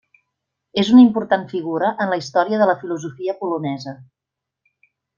[0.83, 3.99] És una important figura en la història de la filosofia polonesa.